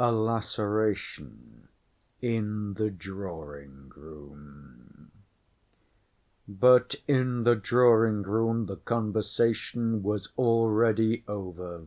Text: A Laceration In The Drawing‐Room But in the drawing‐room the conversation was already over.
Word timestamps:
A 0.00 0.10
Laceration 0.10 1.68
In 2.20 2.74
The 2.74 2.90
Drawing‐Room 2.90 5.12
But 6.48 6.96
in 7.06 7.44
the 7.44 7.54
drawing‐room 7.54 8.66
the 8.66 8.78
conversation 8.78 10.02
was 10.02 10.32
already 10.36 11.22
over. 11.28 11.84